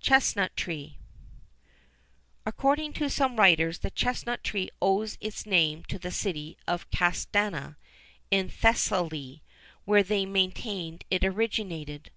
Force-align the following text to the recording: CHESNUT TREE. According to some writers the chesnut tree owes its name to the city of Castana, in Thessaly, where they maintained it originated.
CHESNUT 0.00 0.56
TREE. 0.56 0.96
According 2.46 2.94
to 2.94 3.10
some 3.10 3.36
writers 3.36 3.80
the 3.80 3.90
chesnut 3.90 4.42
tree 4.42 4.70
owes 4.80 5.18
its 5.20 5.44
name 5.44 5.84
to 5.88 5.98
the 5.98 6.10
city 6.10 6.56
of 6.66 6.90
Castana, 6.90 7.76
in 8.30 8.48
Thessaly, 8.48 9.42
where 9.84 10.02
they 10.02 10.24
maintained 10.24 11.04
it 11.10 11.22
originated. 11.22 12.10